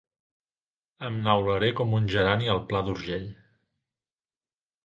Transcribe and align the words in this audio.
Em 1.09 1.19
neularé 1.27 1.69
com 1.81 1.93
un 1.99 2.09
gerani 2.15 2.51
al 2.55 2.65
Pla 2.73 2.83
d'Urgell. 2.89 3.29